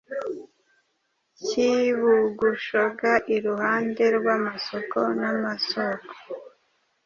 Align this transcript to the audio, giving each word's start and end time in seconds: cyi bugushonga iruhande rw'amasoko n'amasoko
cyi 1.45 1.73
bugushonga 2.01 3.11
iruhande 3.35 4.03
rw'amasoko 4.17 4.99
n'amasoko 5.19 6.11